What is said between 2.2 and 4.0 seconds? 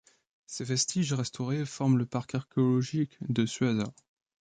archéologique de Suasa.